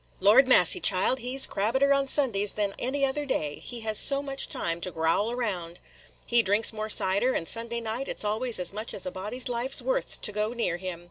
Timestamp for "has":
3.81-3.99